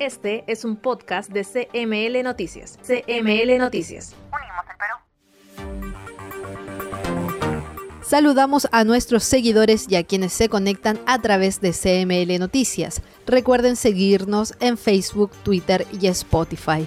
Este 0.00 0.44
es 0.46 0.64
un 0.64 0.76
podcast 0.76 1.28
de 1.30 1.44
CML 1.44 2.22
Noticias. 2.24 2.78
CML 2.78 3.58
Noticias. 3.58 4.16
Unimos 4.32 4.64
el 4.70 4.76
Perú. 4.78 4.96
Saludamos 8.00 8.66
a 8.72 8.84
nuestros 8.84 9.24
seguidores 9.24 9.84
y 9.90 9.96
a 9.96 10.04
quienes 10.04 10.32
se 10.32 10.48
conectan 10.48 10.98
a 11.04 11.20
través 11.20 11.60
de 11.60 11.72
CML 11.72 12.38
Noticias. 12.38 13.02
Recuerden 13.26 13.76
seguirnos 13.76 14.54
en 14.60 14.78
Facebook, 14.78 15.32
Twitter 15.42 15.86
y 16.00 16.06
Spotify. 16.06 16.86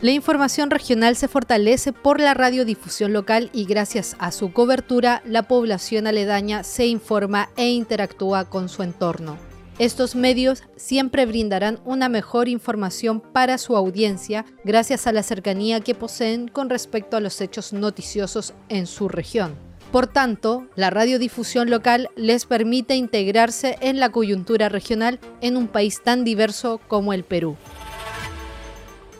La 0.00 0.12
información 0.12 0.70
regional 0.70 1.16
se 1.16 1.28
fortalece 1.28 1.92
por 1.92 2.18
la 2.18 2.32
radiodifusión 2.32 3.12
local 3.12 3.50
y 3.52 3.66
gracias 3.66 4.16
a 4.18 4.32
su 4.32 4.54
cobertura 4.54 5.20
la 5.26 5.42
población 5.42 6.06
aledaña 6.06 6.64
se 6.64 6.86
informa 6.86 7.50
e 7.58 7.68
interactúa 7.68 8.46
con 8.48 8.70
su 8.70 8.82
entorno. 8.82 9.45
Estos 9.78 10.14
medios 10.14 10.62
siempre 10.76 11.26
brindarán 11.26 11.80
una 11.84 12.08
mejor 12.08 12.48
información 12.48 13.20
para 13.20 13.58
su 13.58 13.76
audiencia 13.76 14.46
gracias 14.64 15.06
a 15.06 15.12
la 15.12 15.22
cercanía 15.22 15.80
que 15.80 15.94
poseen 15.94 16.48
con 16.48 16.70
respecto 16.70 17.18
a 17.18 17.20
los 17.20 17.42
hechos 17.42 17.74
noticiosos 17.74 18.54
en 18.70 18.86
su 18.86 19.10
región. 19.10 19.54
Por 19.92 20.06
tanto, 20.06 20.66
la 20.76 20.88
radiodifusión 20.88 21.68
local 21.68 22.08
les 22.16 22.46
permite 22.46 22.96
integrarse 22.96 23.76
en 23.82 24.00
la 24.00 24.08
coyuntura 24.08 24.70
regional 24.70 25.20
en 25.42 25.58
un 25.58 25.68
país 25.68 26.02
tan 26.02 26.24
diverso 26.24 26.80
como 26.88 27.12
el 27.12 27.22
Perú. 27.22 27.56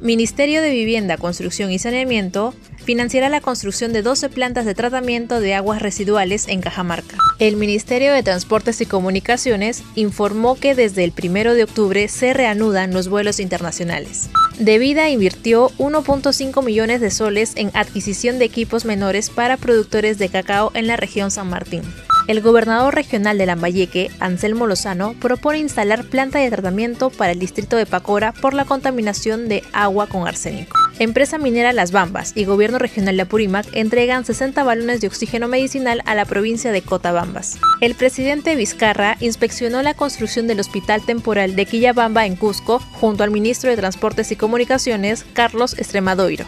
Ministerio 0.00 0.62
de 0.62 0.70
Vivienda, 0.70 1.16
Construcción 1.16 1.72
y 1.72 1.80
Saneamiento 1.80 2.54
financiará 2.84 3.28
la 3.28 3.40
construcción 3.40 3.92
de 3.92 4.02
12 4.02 4.28
plantas 4.28 4.64
de 4.64 4.76
tratamiento 4.76 5.40
de 5.40 5.54
aguas 5.54 5.82
residuales 5.82 6.46
en 6.46 6.60
Cajamarca. 6.60 7.16
El 7.40 7.56
Ministerio 7.56 8.12
de 8.12 8.22
Transportes 8.22 8.80
y 8.80 8.86
Comunicaciones 8.86 9.82
informó 9.96 10.54
que 10.54 10.76
desde 10.76 11.02
el 11.02 11.12
1 11.20 11.54
de 11.54 11.64
octubre 11.64 12.06
se 12.06 12.34
reanudan 12.34 12.94
los 12.94 13.08
vuelos 13.08 13.40
internacionales. 13.40 14.30
Devida 14.60 15.10
invirtió 15.10 15.70
1.5 15.78 16.64
millones 16.64 17.00
de 17.00 17.10
soles 17.10 17.54
en 17.56 17.72
adquisición 17.74 18.38
de 18.38 18.44
equipos 18.44 18.84
menores 18.84 19.30
para 19.30 19.56
productores 19.56 20.16
de 20.18 20.28
cacao 20.28 20.70
en 20.74 20.86
la 20.86 20.96
región 20.96 21.32
San 21.32 21.50
Martín. 21.50 21.82
El 22.28 22.42
gobernador 22.42 22.94
regional 22.94 23.38
de 23.38 23.46
Lambayeque, 23.46 24.10
Anselmo 24.20 24.66
Lozano, 24.66 25.14
propone 25.14 25.60
instalar 25.60 26.04
planta 26.04 26.38
de 26.38 26.50
tratamiento 26.50 27.08
para 27.08 27.32
el 27.32 27.38
distrito 27.38 27.78
de 27.78 27.86
Pacora 27.86 28.32
por 28.32 28.52
la 28.52 28.66
contaminación 28.66 29.48
de 29.48 29.64
agua 29.72 30.08
con 30.08 30.28
arsénico. 30.28 30.76
Empresa 30.98 31.38
minera 31.38 31.72
Las 31.72 31.90
Bambas 31.90 32.32
y 32.34 32.44
Gobierno 32.44 32.78
Regional 32.78 33.16
de 33.16 33.22
Apurímac 33.22 33.66
entregan 33.72 34.26
60 34.26 34.62
balones 34.62 35.00
de 35.00 35.06
oxígeno 35.06 35.48
medicinal 35.48 36.02
a 36.04 36.14
la 36.14 36.26
provincia 36.26 36.70
de 36.70 36.82
Cotabambas. 36.82 37.58
El 37.80 37.94
presidente 37.94 38.56
Vizcarra 38.56 39.16
inspeccionó 39.20 39.80
la 39.80 39.94
construcción 39.94 40.46
del 40.46 40.60
hospital 40.60 41.00
temporal 41.06 41.56
de 41.56 41.64
Quillabamba 41.64 42.26
en 42.26 42.36
Cusco 42.36 42.78
junto 43.00 43.24
al 43.24 43.30
ministro 43.30 43.70
de 43.70 43.76
Transportes 43.76 44.30
y 44.32 44.36
Comunicaciones, 44.36 45.24
Carlos 45.32 45.78
Estremadoiro. 45.78 46.44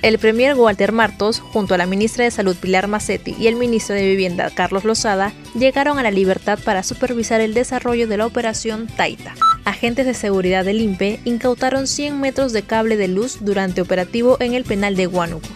El 0.00 0.18
premier 0.20 0.54
Walter 0.54 0.92
Martos, 0.92 1.40
junto 1.40 1.74
a 1.74 1.78
la 1.78 1.86
ministra 1.86 2.22
de 2.22 2.30
Salud 2.30 2.54
Pilar 2.54 2.86
Macetti 2.86 3.34
y 3.36 3.48
el 3.48 3.56
ministro 3.56 3.96
de 3.96 4.06
Vivienda 4.06 4.48
Carlos 4.54 4.84
Lozada, 4.84 5.32
llegaron 5.58 5.98
a 5.98 6.04
la 6.04 6.12
libertad 6.12 6.58
para 6.64 6.84
supervisar 6.84 7.40
el 7.40 7.52
desarrollo 7.52 8.06
de 8.06 8.16
la 8.16 8.26
operación 8.26 8.86
Taita. 8.86 9.34
Agentes 9.64 10.06
de 10.06 10.14
seguridad 10.14 10.64
del 10.64 10.80
INPE 10.80 11.18
incautaron 11.24 11.88
100 11.88 12.20
metros 12.20 12.52
de 12.52 12.62
cable 12.62 12.96
de 12.96 13.08
luz 13.08 13.38
durante 13.40 13.80
operativo 13.80 14.36
en 14.38 14.54
el 14.54 14.62
penal 14.62 14.94
de 14.94 15.08
Huánuco. 15.08 15.48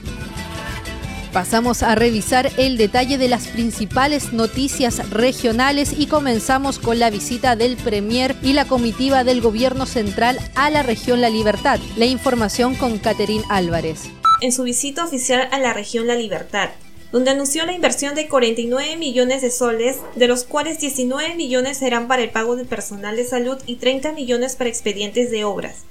Pasamos 1.32 1.84
a 1.84 1.94
revisar 1.94 2.50
el 2.58 2.76
detalle 2.76 3.18
de 3.18 3.28
las 3.28 3.46
principales 3.46 4.32
noticias 4.32 5.08
regionales 5.08 5.94
y 5.96 6.06
comenzamos 6.06 6.80
con 6.80 6.98
la 6.98 7.10
visita 7.10 7.54
del 7.54 7.76
Premier 7.76 8.36
y 8.42 8.54
la 8.54 8.66
comitiva 8.66 9.22
del 9.22 9.40
Gobierno 9.40 9.86
Central 9.86 10.38
a 10.56 10.68
la 10.68 10.82
región 10.82 11.20
La 11.20 11.30
Libertad. 11.30 11.78
La 11.96 12.06
información 12.06 12.74
con 12.74 12.98
Caterín 12.98 13.42
Álvarez 13.48 14.10
en 14.42 14.52
su 14.52 14.64
visita 14.64 15.04
oficial 15.04 15.48
a 15.52 15.58
la 15.58 15.72
región 15.72 16.06
La 16.06 16.16
Libertad, 16.16 16.70
donde 17.12 17.30
anunció 17.30 17.64
la 17.64 17.72
inversión 17.72 18.14
de 18.14 18.26
49 18.26 18.96
millones 18.96 19.40
de 19.40 19.50
soles, 19.50 19.98
de 20.16 20.26
los 20.26 20.44
cuales 20.44 20.80
19 20.80 21.36
millones 21.36 21.78
serán 21.78 22.08
para 22.08 22.22
el 22.22 22.30
pago 22.30 22.56
del 22.56 22.66
personal 22.66 23.16
de 23.16 23.24
salud 23.24 23.58
y 23.66 23.76
30 23.76 24.12
millones 24.12 24.56
para 24.56 24.68
expedientes 24.68 25.30
de 25.30 25.44
obras. 25.44 25.84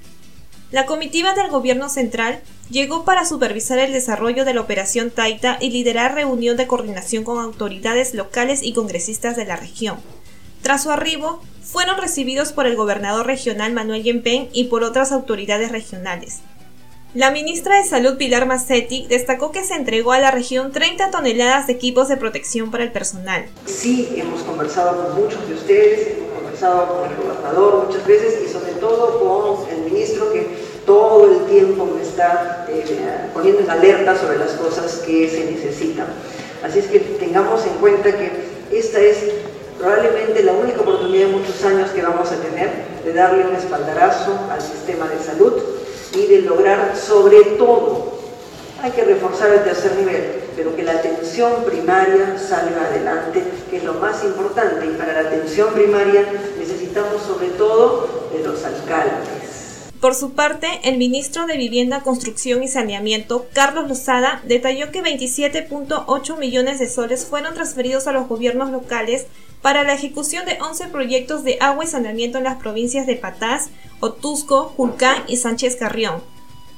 La 0.70 0.86
comitiva 0.86 1.34
del 1.34 1.50
gobierno 1.50 1.88
central 1.88 2.40
llegó 2.70 3.04
para 3.04 3.24
supervisar 3.24 3.78
el 3.78 3.92
desarrollo 3.92 4.44
de 4.44 4.54
la 4.54 4.62
operación 4.62 5.10
Taita 5.10 5.58
y 5.60 5.70
liderar 5.70 6.14
reunión 6.14 6.56
de 6.56 6.66
coordinación 6.66 7.24
con 7.24 7.38
autoridades 7.38 8.14
locales 8.14 8.62
y 8.62 8.72
congresistas 8.72 9.36
de 9.36 9.44
la 9.44 9.56
región. 9.56 9.98
Tras 10.62 10.84
su 10.84 10.90
arribo, 10.90 11.42
fueron 11.62 11.98
recibidos 11.98 12.52
por 12.52 12.66
el 12.66 12.76
gobernador 12.76 13.26
regional 13.26 13.72
Manuel 13.72 14.02
Yempen 14.02 14.48
y 14.52 14.64
por 14.64 14.82
otras 14.82 15.12
autoridades 15.12 15.70
regionales. 15.70 16.40
La 17.14 17.30
ministra 17.30 17.76
de 17.76 17.84
Salud 17.84 18.16
Pilar 18.16 18.46
Macetti 18.46 19.06
destacó 19.06 19.52
que 19.52 19.62
se 19.64 19.74
entregó 19.74 20.12
a 20.12 20.18
la 20.18 20.30
región 20.30 20.72
30 20.72 21.10
toneladas 21.10 21.66
de 21.66 21.74
equipos 21.74 22.08
de 22.08 22.16
protección 22.16 22.70
para 22.70 22.84
el 22.84 22.90
personal. 22.90 23.44
Sí, 23.66 24.14
hemos 24.16 24.40
conversado 24.44 24.96
con 24.96 25.22
muchos 25.22 25.46
de 25.46 25.52
ustedes, 25.52 26.16
hemos 26.16 26.32
conversado 26.32 26.88
con 26.88 27.10
el 27.10 27.16
gobernador 27.18 27.84
muchas 27.86 28.06
veces 28.06 28.40
y 28.42 28.50
sobre 28.50 28.72
todo 28.80 29.20
con 29.20 29.68
el 29.68 29.92
ministro 29.92 30.32
que 30.32 30.46
todo 30.86 31.30
el 31.30 31.44
tiempo 31.50 31.84
me 31.84 32.00
está 32.00 32.64
eh, 32.70 32.82
poniendo 33.34 33.60
en 33.60 33.68
alerta 33.68 34.18
sobre 34.18 34.38
las 34.38 34.52
cosas 34.52 35.02
que 35.04 35.28
se 35.28 35.50
necesitan. 35.50 36.06
Así 36.64 36.78
es 36.78 36.86
que 36.86 36.98
tengamos 36.98 37.66
en 37.66 37.74
cuenta 37.74 38.10
que 38.10 38.30
esta 38.72 38.98
es 38.98 39.18
probablemente 39.78 40.42
la 40.44 40.52
única 40.52 40.80
oportunidad 40.80 41.28
en 41.28 41.32
muchos 41.32 41.62
años 41.62 41.90
que 41.90 42.00
vamos 42.00 42.32
a 42.32 42.36
tener 42.36 42.70
de 43.04 43.12
darle 43.12 43.46
un 43.48 43.54
espaldarazo 43.54 44.34
al 44.50 44.62
sistema 44.62 45.06
de 45.08 45.22
salud 45.22 45.52
y 46.14 46.26
de 46.26 46.42
lograr 46.42 46.96
sobre 46.96 47.42
todo, 47.56 48.12
hay 48.82 48.90
que 48.90 49.04
reforzar 49.04 49.50
el 49.50 49.62
tercer 49.62 49.96
nivel, 49.96 50.42
pero 50.56 50.74
que 50.74 50.82
la 50.82 50.92
atención 50.92 51.64
primaria 51.64 52.38
salga 52.38 52.86
adelante, 52.86 53.42
que 53.70 53.76
es 53.76 53.84
lo 53.84 53.94
más 53.94 54.24
importante, 54.24 54.86
y 54.86 54.90
para 54.90 55.12
la 55.12 55.28
atención 55.28 55.72
primaria 55.72 56.26
necesitamos 56.58 57.22
sobre 57.22 57.48
todo 57.50 58.28
de 58.32 58.42
los 58.42 58.64
alcaldes. 58.64 59.52
Por 60.00 60.16
su 60.16 60.32
parte, 60.32 60.66
el 60.82 60.98
ministro 60.98 61.46
de 61.46 61.56
Vivienda, 61.56 62.00
Construcción 62.00 62.64
y 62.64 62.68
Saneamiento, 62.68 63.46
Carlos 63.52 63.88
Lozada, 63.88 64.42
detalló 64.48 64.90
que 64.90 65.00
27.8 65.00 66.38
millones 66.38 66.80
de 66.80 66.88
soles 66.88 67.24
fueron 67.24 67.54
transferidos 67.54 68.08
a 68.08 68.12
los 68.12 68.26
gobiernos 68.26 68.70
locales 68.70 69.26
para 69.62 69.84
la 69.84 69.94
ejecución 69.94 70.44
de 70.44 70.58
11 70.60 70.88
proyectos 70.88 71.44
de 71.44 71.56
agua 71.60 71.84
y 71.84 71.88
saneamiento 71.88 72.38
en 72.38 72.44
las 72.44 72.56
provincias 72.56 73.06
de 73.06 73.16
Patás, 73.16 73.70
Otusco, 74.00 74.74
Julcán 74.76 75.22
y 75.28 75.36
Sánchez 75.36 75.76
Carrión. 75.76 76.22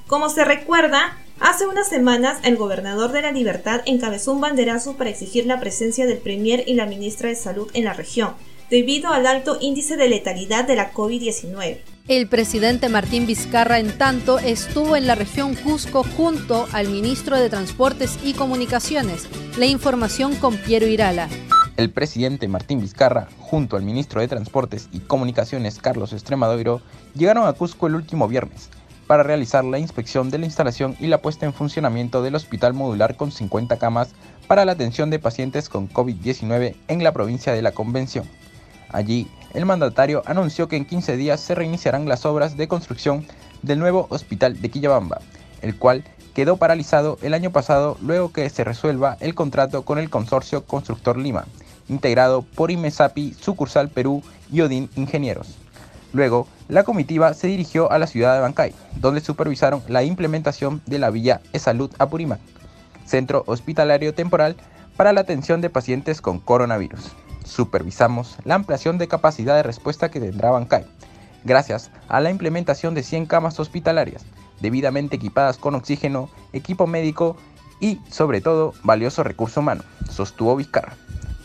Como 0.07 0.29
se 0.29 0.45
recuerda, 0.45 1.19
hace 1.41 1.67
unas 1.67 1.89
semanas 1.89 2.39
el 2.43 2.57
gobernador 2.57 3.11
de 3.13 3.23
la 3.23 3.33
Libertad 3.33 3.81
encabezó 3.87 4.33
un 4.33 4.43
banderazo 4.43 4.97
para 4.97 5.11
exigir 5.11 5.47
la 5.47 5.61
presencia 5.61 6.07
del 6.07 6.19
Premier 6.19 6.63
y 6.67 6.75
la 6.75 6.87
ministra 6.87 7.31
de 7.31 7.37
Salud 7.37 7.71
en 7.73 7.85
la 7.85 7.95
región, 7.95 8.35
debido 8.69 9.11
al 9.11 9.27
alto 9.27 9.57
índice 9.61 9.97
de 9.97 10.09
letalidad 10.09 10.67
de 10.67 10.77
la 10.77 10.93
COVID-19. 10.93 11.79
El 12.07 12.29
presidente 12.29 12.91
Martín 12.91 13.27
Vizcarra, 13.27 13.79
en 13.79 13.97
tanto, 13.97 14.39
estuvo 14.39 14.95
en 14.95 15.07
la 15.07 15.15
región 15.15 15.55
Cusco 15.55 16.05
junto 16.05 16.69
al 16.73 16.89
ministro 16.89 17.39
de 17.39 17.49
Transportes 17.49 18.19
y 18.23 18.35
Comunicaciones. 18.35 19.27
La 19.57 19.65
información 19.65 20.37
con 20.37 20.59
Piero 20.59 20.87
Irala. 20.87 21.31
El 21.77 21.91
presidente 21.91 22.47
Martín 22.47 22.81
Vizcarra, 22.81 23.27
junto 23.41 23.77
al 23.77 23.83
ministro 23.83 24.21
de 24.21 24.29
Transportes 24.29 24.89
y 24.93 25.01
Comunicaciones 25.01 25.81
Carlos 25.81 26.13
Extremadoiro, 26.13 26.81
llegaron 27.17 27.49
a 27.49 27.53
Cusco 27.53 27.89
el 27.89 27.97
último 27.97 28.29
viernes 28.29 28.71
para 29.09 29.25
realizar 29.25 29.65
la 29.65 29.81
inspección 29.81 30.31
de 30.31 30.39
la 30.39 30.47
instalación 30.47 30.97
y 31.01 31.09
la 31.09 31.21
puesta 31.21 31.47
en 31.47 31.53
funcionamiento 31.53 32.23
del 32.23 32.37
hospital 32.37 32.75
modular 32.75 33.17
con 33.17 33.33
50 33.33 33.77
camas 33.79 34.11
para 34.47 34.65
la 34.65 34.71
atención 34.71 35.11
de 35.11 35.19
pacientes 35.19 35.69
con 35.69 35.89
COVID-19 35.89 36.77
en 36.87 37.03
la 37.03 37.13
provincia 37.13 37.53
de 37.53 37.63
la 37.63 37.73
Convención. 37.73 38.25
Allí, 38.91 39.27
el 39.53 39.67
mandatario 39.67 40.23
anunció 40.27 40.69
que 40.69 40.77
en 40.77 40.85
15 40.85 41.17
días 41.17 41.41
se 41.41 41.57
reiniciarán 41.57 42.09
las 42.09 42.25
obras 42.25 42.57
de 42.57 42.69
construcción 42.69 43.27
del 43.63 43.81
nuevo 43.81 44.07
hospital 44.11 44.61
de 44.61 44.71
Quillabamba, 44.71 45.19
el 45.61 45.77
cual 45.77 46.05
quedó 46.35 46.57
paralizado 46.57 47.19
el 47.23 47.35
año 47.35 47.51
pasado 47.51 47.97
luego 48.01 48.33
que 48.33 48.49
se 48.51 48.63
resuelva 48.63 49.17
el 49.19 49.35
contrato 49.35 49.85
con 49.85 49.99
el 49.99 50.11
consorcio 50.11 50.65
Constructor 50.65 51.17
Lima, 51.17 51.47
integrado 51.89 52.43
por 52.43 52.71
Imesapi, 52.71 53.35
Sucursal 53.35 53.89
Perú 53.89 54.23
y 54.51 54.61
Odin 54.61 54.89
Ingenieros. 54.97 55.57
Luego, 56.13 56.47
la 56.69 56.85
comitiva 56.85 57.35
se 57.35 57.49
dirigió 57.49 57.91
a 57.91 57.99
la 57.99 58.07
ciudad 58.07 58.35
de 58.35 58.41
Bancay, 58.41 58.75
donde 59.01 59.21
supervisaron 59.21 59.83
la 59.89 60.05
implementación 60.05 60.81
de 60.87 60.99
la 60.99 61.11
Villa 61.11 61.41
e 61.53 61.59
Salud 61.59 61.91
Apurímac, 61.99 62.39
centro 63.05 63.43
hospitalario 63.47 64.15
temporal 64.15 64.57
para 64.97 65.13
la 65.13 65.23
atención 65.23 65.61
de 65.61 65.71
pacientes 65.71 66.21
con 66.21 66.39
coronavirus. 66.39 67.13
Supervisamos 67.45 68.37
la 68.45 68.55
ampliación 68.55 68.97
de 68.97 69.09
capacidad 69.09 69.57
de 69.57 69.65
respuesta 69.65 70.11
que 70.11 70.21
tendrá 70.21 70.51
Bancay, 70.51 70.85
gracias 71.45 71.91
a 72.09 72.21
la 72.21 72.31
implementación 72.31 72.95
de 72.95 73.03
100 73.03 73.27
camas 73.27 73.59
hospitalarias, 73.59 74.25
debidamente 74.61 75.17
equipadas 75.17 75.59
con 75.59 75.75
oxígeno, 75.75 76.31
equipo 76.53 76.87
médico 76.87 77.37
y, 77.81 78.01
sobre 78.09 78.41
todo, 78.41 78.73
valioso 78.83 79.25
recurso 79.25 79.61
humano, 79.61 79.83
sostuvo 80.09 80.57
Vizcarra. 80.57 80.97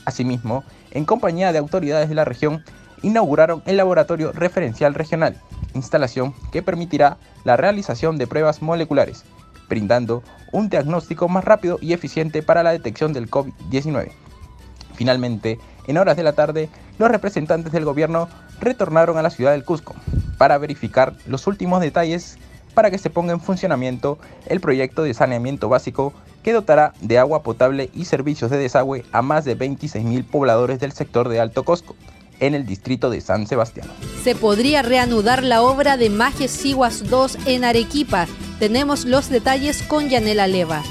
Asimismo, 0.09 0.63
en 0.89 1.05
compañía 1.05 1.51
de 1.51 1.59
autoridades 1.59 2.09
de 2.09 2.15
la 2.15 2.25
región, 2.25 2.63
inauguraron 3.03 3.61
el 3.67 3.77
Laboratorio 3.77 4.31
Referencial 4.31 4.95
Regional, 4.95 5.37
instalación 5.75 6.33
que 6.51 6.63
permitirá 6.63 7.17
la 7.43 7.57
realización 7.57 8.17
de 8.17 8.25
pruebas 8.25 8.63
moleculares, 8.63 9.23
brindando 9.69 10.23
un 10.51 10.67
diagnóstico 10.67 11.29
más 11.29 11.45
rápido 11.45 11.77
y 11.79 11.93
eficiente 11.93 12.41
para 12.41 12.63
la 12.63 12.71
detección 12.71 13.13
del 13.13 13.29
COVID-19. 13.29 14.09
Finalmente, 14.95 15.59
en 15.85 15.97
horas 15.99 16.17
de 16.17 16.23
la 16.23 16.33
tarde, 16.33 16.69
los 16.97 17.11
representantes 17.11 17.71
del 17.71 17.85
gobierno 17.85 18.29
retornaron 18.59 19.15
a 19.17 19.21
la 19.21 19.29
ciudad 19.29 19.51
del 19.51 19.63
Cusco 19.63 19.93
para 20.39 20.57
verificar 20.57 21.13
los 21.27 21.45
últimos 21.45 21.81
detalles 21.81 22.39
para 22.73 22.91
que 22.91 22.97
se 22.97 23.09
ponga 23.09 23.33
en 23.33 23.41
funcionamiento 23.41 24.19
el 24.47 24.59
proyecto 24.59 25.03
de 25.03 25.13
saneamiento 25.13 25.69
básico 25.69 26.13
que 26.43 26.53
dotará 26.53 26.93
de 27.01 27.17
agua 27.17 27.43
potable 27.43 27.89
y 27.93 28.05
servicios 28.05 28.51
de 28.51 28.57
desagüe 28.57 29.03
a 29.11 29.21
más 29.21 29.45
de 29.45 29.57
26.000 29.57 30.25
pobladores 30.25 30.79
del 30.79 30.91
sector 30.91 31.29
de 31.29 31.39
Alto 31.39 31.63
Cosco, 31.63 31.95
en 32.39 32.55
el 32.55 32.65
distrito 32.65 33.09
de 33.09 33.21
San 33.21 33.47
Sebastián. 33.47 33.87
Se 34.23 34.35
podría 34.35 34.81
reanudar 34.81 35.43
la 35.43 35.61
obra 35.61 35.97
de 35.97 36.09
Majes 36.09 36.51
Siguas 36.51 37.09
2 37.09 37.39
en 37.45 37.65
Arequipa. 37.65 38.27
Tenemos 38.59 39.05
los 39.05 39.29
detalles 39.29 39.83
con 39.83 40.09
Yanela 40.09 40.47
Leva. 40.47 40.83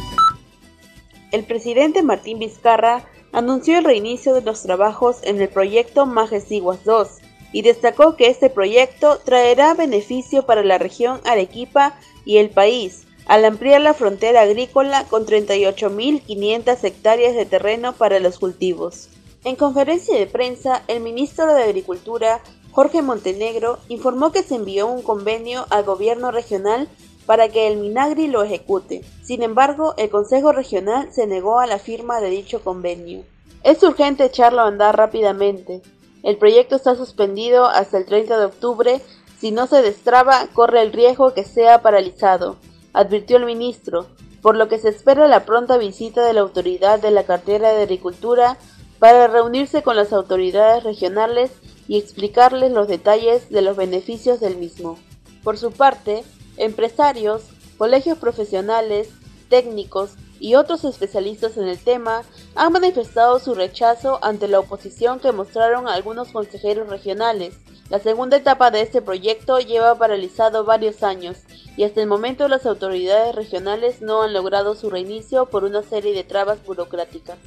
El 1.33 1.45
presidente 1.45 2.03
Martín 2.03 2.39
Vizcarra 2.39 3.05
anunció 3.33 3.79
el 3.79 3.85
reinicio 3.85 4.35
de 4.35 4.43
los 4.43 4.63
trabajos 4.63 5.19
en 5.23 5.41
el 5.41 5.49
proyecto 5.49 6.07
Majes 6.07 6.45
Siguas 6.45 6.85
2 6.85 7.09
y 7.53 7.63
destacó 7.63 8.17
que 8.17 8.29
este 8.29 8.51
proyecto 8.51 9.19
traerá 9.25 9.75
beneficio 9.75 10.45
para 10.45 10.63
la 10.63 10.79
región 10.79 11.21
Arequipa 11.25 11.99
y 12.25 12.39
el 12.39 12.51
país, 12.51 13.05
al 13.27 13.45
ampliar 13.45 13.81
la 13.81 13.95
frontera 13.95 14.43
agrícola 14.43 15.05
con 15.05 15.27
38.500 15.27 16.85
hectáreas 16.85 17.35
de 17.35 17.47
terreno 17.47 17.93
para 17.93 18.21
los 18.21 18.39
cultivos. 18.39 19.09
En 19.45 19.57
conferencia 19.57 20.19
de 20.19 20.27
prensa, 20.27 20.83
el 20.89 21.01
ministro 21.01 21.55
de 21.55 21.63
Agricultura, 21.63 22.41
Jorge 22.73 23.03
Montenegro, 23.03 23.79
informó 23.89 24.33
que 24.33 24.43
se 24.43 24.57
envió 24.57 24.87
un 24.89 25.03
convenio 25.03 25.67
al 25.71 25.85
gobierno 25.85 26.31
regional 26.31 26.89
para 27.27 27.49
que 27.49 27.69
el 27.69 27.77
Minagri 27.77 28.27
lo 28.27 28.43
ejecute. 28.43 29.05
Sin 29.23 29.43
embargo, 29.43 29.95
el 29.99 30.09
Consejo 30.09 30.53
Regional 30.53 31.13
se 31.13 31.27
negó 31.27 31.61
a 31.61 31.67
la 31.67 31.79
firma 31.79 32.21
de 32.21 32.31
dicho 32.31 32.65
convenio. 32.65 33.23
Es 33.63 33.83
urgente 33.83 34.25
echarlo 34.25 34.63
a 34.63 34.67
andar 34.67 34.97
rápidamente. 34.97 35.83
El 36.23 36.37
proyecto 36.37 36.77
está 36.77 36.95
suspendido 36.97 37.67
hasta 37.67 37.99
el 37.99 38.07
30 38.07 38.39
de 38.39 38.45
octubre. 38.47 39.01
Si 39.39 39.51
no 39.51 39.67
se 39.67 39.83
destraba, 39.83 40.49
corre 40.53 40.83
el 40.83 40.93
riesgo 40.93 41.33
que 41.33 41.45
sea 41.45 41.81
paralizado, 41.83 42.57
advirtió 42.93 43.37
el 43.37 43.47
ministro, 43.47 44.07
por 44.43 44.57
lo 44.57 44.69
que 44.69 44.79
se 44.79 44.89
espera 44.89 45.29
la 45.29 45.45
pronta 45.45 45.79
visita 45.79 46.25
de 46.25 46.33
la 46.33 46.41
autoridad 46.41 47.01
de 47.01 47.11
la 47.11 47.25
cartera 47.25 47.73
de 47.73 47.83
Agricultura 47.83 48.59
para 48.99 49.29
reunirse 49.29 49.83
con 49.83 49.97
las 49.97 50.13
autoridades 50.13 50.83
regionales 50.83 51.53
y 51.87 51.99
explicarles 51.99 52.73
los 52.73 52.89
detalles 52.89 53.49
de 53.51 53.63
los 53.63 53.77
beneficios 53.77 54.41
del 54.41 54.57
mismo. 54.57 54.99
Por 55.45 55.57
su 55.57 55.71
parte, 55.71 56.25
empresarios, 56.57 57.45
colegios 57.79 58.19
profesionales, 58.19 59.09
técnicos 59.49 60.11
y 60.41 60.55
otros 60.55 60.85
especialistas 60.85 61.57
en 61.57 61.69
el 61.69 61.79
tema 61.79 62.23
han 62.55 62.73
manifestado 62.73 63.39
su 63.39 63.55
rechazo 63.55 64.19
ante 64.23 64.49
la 64.49 64.61
oposición 64.61 65.21
que 65.21 65.33
mostraron 65.33 65.89
algunos 65.89 66.29
consejeros 66.29 66.89
regionales. 66.89 67.55
La 67.91 67.99
segunda 67.99 68.37
etapa 68.37 68.71
de 68.71 68.83
este 68.83 69.01
proyecto 69.01 69.59
lleva 69.59 69.97
paralizado 69.97 70.65
varios 70.65 71.03
años 71.03 71.39
y 71.77 71.85
hasta 71.85 72.03
el 72.03 72.07
momento 72.07 72.49
las 72.49 72.67
autoridades 72.67 73.35
regionales 73.35 74.03
no 74.03 74.23
han 74.23 74.33
logrado 74.33 74.75
su 74.75 74.91
reinicio 74.91 75.47
por 75.47 75.65
una 75.65 75.83
serie 75.83 76.13
de 76.13 76.25
trabas 76.25 76.65
burocráticas. 76.67 77.39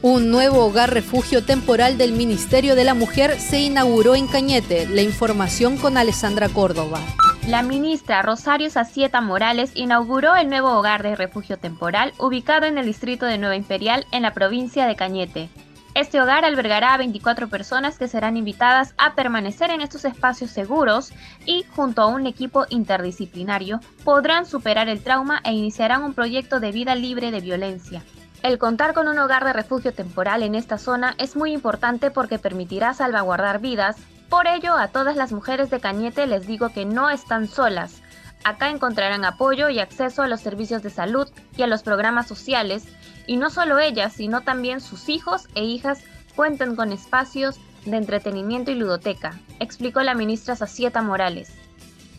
Un 0.00 0.30
nuevo 0.30 0.64
hogar 0.64 0.94
refugio 0.94 1.44
temporal 1.44 1.98
del 1.98 2.12
Ministerio 2.12 2.76
de 2.76 2.84
la 2.84 2.94
Mujer 2.94 3.40
se 3.40 3.58
inauguró 3.58 4.14
en 4.14 4.28
Cañete. 4.28 4.86
La 4.86 5.02
información 5.02 5.76
con 5.76 5.96
Alessandra 5.96 6.48
Córdoba. 6.48 7.00
La 7.48 7.62
ministra 7.62 8.20
Rosario 8.20 8.68
Sacieta 8.68 9.22
Morales 9.22 9.72
inauguró 9.74 10.36
el 10.36 10.50
nuevo 10.50 10.70
hogar 10.70 11.02
de 11.02 11.16
refugio 11.16 11.56
temporal 11.56 12.12
ubicado 12.18 12.66
en 12.66 12.76
el 12.76 12.84
distrito 12.84 13.24
de 13.24 13.38
Nueva 13.38 13.56
Imperial 13.56 14.04
en 14.12 14.20
la 14.20 14.34
provincia 14.34 14.86
de 14.86 14.96
Cañete. 14.96 15.48
Este 15.94 16.20
hogar 16.20 16.44
albergará 16.44 16.92
a 16.92 16.98
24 16.98 17.48
personas 17.48 17.96
que 17.96 18.06
serán 18.06 18.36
invitadas 18.36 18.92
a 18.98 19.14
permanecer 19.14 19.70
en 19.70 19.80
estos 19.80 20.04
espacios 20.04 20.50
seguros 20.50 21.10
y, 21.46 21.64
junto 21.74 22.02
a 22.02 22.06
un 22.08 22.26
equipo 22.26 22.66
interdisciplinario, 22.68 23.80
podrán 24.04 24.44
superar 24.44 24.90
el 24.90 25.02
trauma 25.02 25.40
e 25.42 25.54
iniciarán 25.54 26.02
un 26.02 26.12
proyecto 26.12 26.60
de 26.60 26.70
vida 26.70 26.94
libre 26.96 27.30
de 27.30 27.40
violencia. 27.40 28.02
El 28.42 28.58
contar 28.58 28.92
con 28.92 29.08
un 29.08 29.18
hogar 29.18 29.46
de 29.46 29.54
refugio 29.54 29.94
temporal 29.94 30.42
en 30.42 30.54
esta 30.54 30.76
zona 30.76 31.14
es 31.16 31.34
muy 31.34 31.52
importante 31.52 32.10
porque 32.10 32.38
permitirá 32.38 32.92
salvaguardar 32.92 33.58
vidas. 33.58 33.96
Por 34.28 34.46
ello, 34.46 34.74
a 34.74 34.88
todas 34.88 35.16
las 35.16 35.32
mujeres 35.32 35.70
de 35.70 35.80
Cañete 35.80 36.26
les 36.26 36.46
digo 36.46 36.68
que 36.68 36.84
no 36.84 37.08
están 37.08 37.48
solas. 37.48 38.02
Acá 38.44 38.70
encontrarán 38.70 39.24
apoyo 39.24 39.70
y 39.70 39.80
acceso 39.80 40.22
a 40.22 40.28
los 40.28 40.40
servicios 40.40 40.82
de 40.82 40.90
salud 40.90 41.28
y 41.56 41.62
a 41.62 41.66
los 41.66 41.82
programas 41.82 42.26
sociales, 42.26 42.84
y 43.26 43.36
no 43.36 43.50
solo 43.50 43.78
ellas, 43.78 44.12
sino 44.12 44.42
también 44.42 44.80
sus 44.80 45.08
hijos 45.08 45.48
e 45.54 45.64
hijas 45.64 46.02
cuentan 46.36 46.76
con 46.76 46.92
espacios 46.92 47.58
de 47.84 47.96
entretenimiento 47.96 48.70
y 48.70 48.74
ludoteca, 48.74 49.38
explicó 49.60 50.02
la 50.02 50.14
ministra 50.14 50.56
Sacieta 50.56 51.02
Morales. 51.02 51.52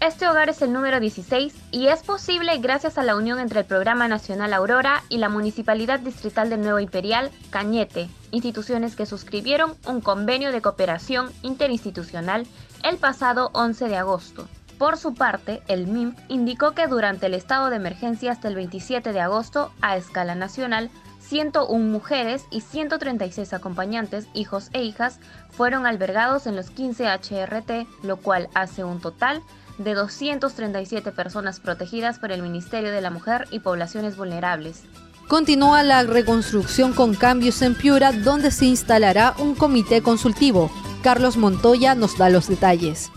Este 0.01 0.29
hogar 0.29 0.47
es 0.47 0.61
el 0.61 0.71
número 0.71 1.01
16 1.01 1.53
y 1.71 1.87
es 1.87 2.03
posible 2.03 2.57
gracias 2.59 2.97
a 2.97 3.03
la 3.03 3.17
unión 3.17 3.37
entre 3.37 3.59
el 3.59 3.65
Programa 3.65 4.07
Nacional 4.07 4.53
Aurora 4.53 5.03
y 5.09 5.17
la 5.17 5.27
Municipalidad 5.27 5.99
Distrital 5.99 6.49
de 6.49 6.55
Nuevo 6.55 6.79
Imperial, 6.79 7.31
Cañete, 7.49 8.09
instituciones 8.31 8.95
que 8.95 9.05
suscribieron 9.05 9.73
un 9.85 9.99
convenio 9.99 10.53
de 10.53 10.61
cooperación 10.61 11.33
interinstitucional 11.41 12.47
el 12.83 12.95
pasado 12.95 13.51
11 13.53 13.89
de 13.89 13.97
agosto. 13.97 14.47
Por 14.77 14.95
su 14.95 15.15
parte, 15.15 15.61
el 15.67 15.87
MIMP 15.87 16.17
indicó 16.29 16.71
que 16.71 16.87
durante 16.87 17.25
el 17.25 17.33
estado 17.33 17.69
de 17.69 17.75
emergencia 17.75 18.31
hasta 18.31 18.47
el 18.47 18.55
27 18.55 19.11
de 19.11 19.19
agosto, 19.19 19.73
a 19.81 19.97
escala 19.97 20.33
nacional, 20.33 20.89
101 21.19 21.85
mujeres 21.91 22.45
y 22.51 22.61
136 22.61 23.51
acompañantes, 23.51 24.27
hijos 24.33 24.69
e 24.71 24.81
hijas, 24.81 25.19
fueron 25.49 25.85
albergados 25.85 26.47
en 26.47 26.55
los 26.55 26.69
15 26.69 27.05
HRT, 27.05 27.85
lo 28.03 28.15
cual 28.15 28.47
hace 28.53 28.85
un 28.85 29.01
total 29.01 29.43
de 29.79 29.95
237 29.95 31.11
personas 31.11 31.59
protegidas 31.59 32.19
por 32.19 32.31
el 32.31 32.43
Ministerio 32.43 32.91
de 32.91 33.01
la 33.01 33.09
Mujer 33.09 33.47
y 33.49 33.59
Poblaciones 33.59 34.15
Vulnerables. 34.15 34.83
Continúa 35.27 35.83
la 35.83 36.03
reconstrucción 36.03 36.93
con 36.93 37.15
cambios 37.15 37.61
en 37.61 37.75
Piura, 37.75 38.11
donde 38.11 38.51
se 38.51 38.65
instalará 38.65 39.33
un 39.39 39.55
comité 39.55 40.01
consultivo. 40.01 40.71
Carlos 41.01 41.37
Montoya 41.37 41.95
nos 41.95 42.17
da 42.17 42.29
los 42.29 42.47
detalles. 42.47 43.11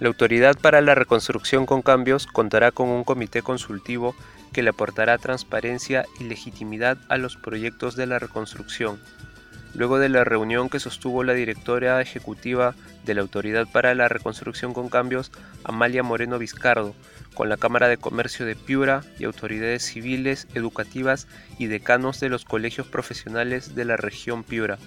La 0.00 0.08
Autoridad 0.08 0.56
para 0.60 0.82
la 0.82 0.94
Reconstrucción 0.94 1.64
con 1.64 1.80
Cambios 1.80 2.26
contará 2.26 2.70
con 2.70 2.88
un 2.88 3.04
comité 3.04 3.40
consultivo 3.42 4.14
que 4.52 4.62
le 4.62 4.70
aportará 4.70 5.16
transparencia 5.18 6.04
y 6.20 6.24
legitimidad 6.24 6.98
a 7.08 7.16
los 7.16 7.36
proyectos 7.36 7.96
de 7.96 8.06
la 8.06 8.18
reconstrucción. 8.18 8.98
Luego 9.76 9.98
de 9.98 10.08
la 10.08 10.24
reunión 10.24 10.70
que 10.70 10.80
sostuvo 10.80 11.22
la 11.22 11.34
directora 11.34 12.00
ejecutiva 12.00 12.74
de 13.04 13.14
la 13.14 13.20
Autoridad 13.20 13.66
para 13.70 13.94
la 13.94 14.08
Reconstrucción 14.08 14.72
con 14.72 14.88
Cambios, 14.88 15.30
Amalia 15.64 16.02
Moreno 16.02 16.38
Vizcardo, 16.38 16.94
con 17.34 17.50
la 17.50 17.58
Cámara 17.58 17.86
de 17.86 17.98
Comercio 17.98 18.46
de 18.46 18.56
Piura 18.56 19.02
y 19.18 19.24
autoridades 19.24 19.82
civiles, 19.82 20.48
educativas 20.54 21.28
y 21.58 21.66
decanos 21.66 22.20
de 22.20 22.30
los 22.30 22.46
colegios 22.46 22.86
profesionales 22.86 23.74
de 23.74 23.84
la 23.84 23.98
región 23.98 24.44
Piura. 24.44 24.78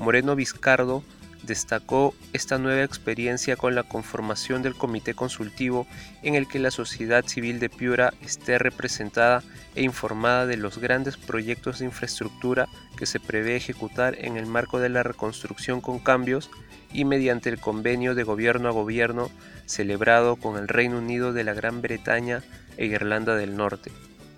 Moreno 0.00 0.34
Vizcardo 0.34 1.04
destacó 1.42 2.14
esta 2.32 2.58
nueva 2.58 2.82
experiencia 2.82 3.56
con 3.56 3.74
la 3.74 3.82
conformación 3.82 4.62
del 4.62 4.74
comité 4.74 5.14
consultivo 5.14 5.86
en 6.22 6.34
el 6.34 6.48
que 6.48 6.58
la 6.58 6.70
sociedad 6.70 7.24
civil 7.26 7.58
de 7.60 7.70
Piura 7.70 8.12
esté 8.22 8.58
representada 8.58 9.42
e 9.74 9.82
informada 9.82 10.46
de 10.46 10.56
los 10.56 10.78
grandes 10.78 11.16
proyectos 11.16 11.78
de 11.78 11.86
infraestructura 11.86 12.68
que 12.96 13.06
se 13.06 13.20
prevé 13.20 13.56
ejecutar 13.56 14.16
en 14.18 14.36
el 14.36 14.46
marco 14.46 14.78
de 14.78 14.88
la 14.88 15.02
reconstrucción 15.02 15.80
con 15.80 15.98
cambios 15.98 16.50
y 16.92 17.04
mediante 17.04 17.50
el 17.50 17.60
convenio 17.60 18.14
de 18.14 18.24
gobierno 18.24 18.68
a 18.68 18.72
gobierno 18.72 19.30
celebrado 19.66 20.36
con 20.36 20.56
el 20.56 20.68
Reino 20.68 20.98
Unido 20.98 21.32
de 21.32 21.44
la 21.44 21.54
Gran 21.54 21.82
Bretaña 21.82 22.42
e 22.76 22.86
Irlanda 22.86 23.36
del 23.36 23.56
Norte. 23.56 23.92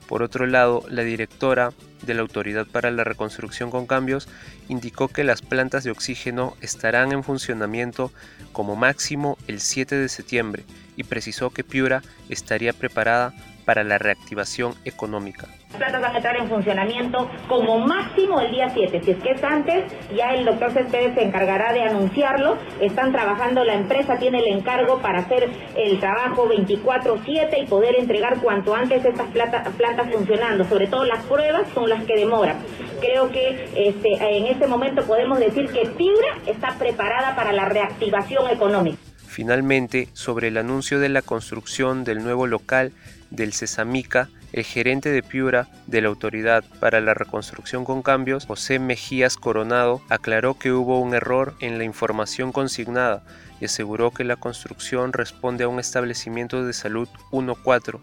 Por 0.09 0.23
otro 0.23 0.47
lado, 0.47 0.85
la 0.89 1.03
directora 1.03 1.73
de 2.03 2.15
la 2.15 2.23
Autoridad 2.23 2.67
para 2.67 2.91
la 2.91 3.05
Reconstrucción 3.05 3.71
con 3.71 3.87
Cambios 3.87 4.29
indicó 4.69 5.09
que 5.09 5.25
las 5.25 5.43
plantas 5.43 5.85
de 5.85 5.91
oxígeno 5.91 6.57
estarán 6.61 7.13
en 7.13 7.25
funcionamiento 7.25 8.13
como 8.53 8.77
máximo 8.77 9.37
el 9.47 9.61
7 9.61 9.97
de 9.97 10.09
septiembre 10.09 10.65
y 10.97 11.05
precisó 11.05 11.51
que 11.51 11.65
Piura 11.65 12.03
estaría 12.29 12.73
preparada 12.73 13.35
para 13.71 13.85
la 13.85 13.99
reactivación 13.99 14.75
económica. 14.85 15.47
Las 15.69 15.77
plantas 15.77 16.03
van 16.03 16.13
a 16.13 16.17
entrar 16.17 16.37
en 16.39 16.49
funcionamiento 16.49 17.31
como 17.47 17.79
máximo 17.79 18.41
el 18.41 18.51
día 18.51 18.69
7. 18.69 19.01
Si 19.01 19.13
es 19.13 19.19
que 19.19 19.31
es 19.31 19.45
antes, 19.45 19.85
ya 20.13 20.35
el 20.35 20.45
doctor 20.45 20.73
Céspedes 20.73 21.15
se 21.15 21.23
encargará 21.23 21.73
de 21.73 21.85
anunciarlo. 21.85 22.59
Están 22.81 23.13
trabajando, 23.13 23.63
la 23.63 23.75
empresa 23.75 24.17
tiene 24.19 24.41
el 24.41 24.59
encargo 24.59 24.99
para 24.99 25.21
hacer 25.21 25.51
el 25.77 26.01
trabajo 26.01 26.49
24-7 26.49 27.63
y 27.63 27.67
poder 27.67 27.95
entregar 27.95 28.41
cuanto 28.41 28.75
antes 28.75 29.05
estas 29.05 29.29
plantas 29.29 30.11
funcionando. 30.13 30.65
Sobre 30.65 30.89
todo 30.89 31.05
las 31.05 31.25
pruebas 31.27 31.69
son 31.73 31.89
las 31.89 32.03
que 32.03 32.17
demoran. 32.17 32.57
Creo 33.01 33.31
que 33.31 33.71
este, 33.77 34.37
en 34.37 34.47
este 34.47 34.67
momento 34.67 35.05
podemos 35.05 35.39
decir 35.39 35.71
que 35.71 35.89
Piura 35.91 36.39
está 36.45 36.71
preparada 36.77 37.37
para 37.37 37.53
la 37.53 37.67
reactivación 37.67 38.51
económica. 38.51 38.99
Finalmente, 39.31 40.09
sobre 40.13 40.49
el 40.49 40.57
anuncio 40.57 40.99
de 40.99 41.09
la 41.09 41.23
construcción 41.23 42.03
del 42.03 42.21
nuevo 42.21 42.49
local 42.49 42.91
del 43.31 43.53
Cesamica, 43.53 44.29
el 44.53 44.65
gerente 44.65 45.11
de 45.11 45.23
Piura 45.23 45.69
de 45.87 46.01
la 46.01 46.09
Autoridad 46.09 46.65
para 46.81 47.01
la 47.01 47.15
Reconstrucción 47.15 47.85
con 47.85 48.03
Cambios, 48.03 48.47
José 48.47 48.81
Mejías 48.81 49.37
Coronado, 49.37 50.03
aclaró 50.09 50.59
que 50.59 50.73
hubo 50.73 50.99
un 50.99 51.15
error 51.15 51.55
en 51.61 51.79
la 51.79 51.85
información 51.85 52.51
consignada 52.51 53.23
y 53.61 53.67
aseguró 53.67 54.11
que 54.11 54.25
la 54.25 54.35
construcción 54.35 55.13
responde 55.13 55.63
a 55.63 55.69
un 55.69 55.79
establecimiento 55.79 56.65
de 56.65 56.73
salud 56.73 57.09
1.4 57.31 58.01